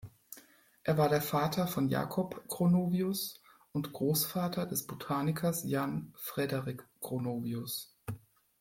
[0.81, 3.39] Er war der Vater von Jakob Gronovius
[3.71, 7.95] und Großvater des Botanikers Jan Frederik Gronovius.